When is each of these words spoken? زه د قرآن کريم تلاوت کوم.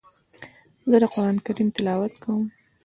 زه 0.89 0.97
د 1.01 1.05
قرآن 1.13 1.37
کريم 1.45 1.69
تلاوت 1.75 2.13
کوم. 2.23 2.43